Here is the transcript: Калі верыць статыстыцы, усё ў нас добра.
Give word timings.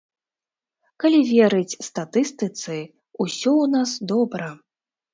Калі 1.03 1.19
верыць 1.33 1.77
статыстыцы, 1.89 2.75
усё 3.23 3.51
ў 3.63 3.73
нас 3.79 3.89
добра. 4.17 4.47